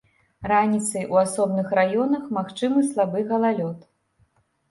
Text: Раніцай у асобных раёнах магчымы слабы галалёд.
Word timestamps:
Раніцай 0.51 1.03
у 1.15 1.17
асобных 1.23 1.67
раёнах 1.81 2.23
магчымы 2.37 2.83
слабы 2.89 3.19
галалёд. 3.33 3.79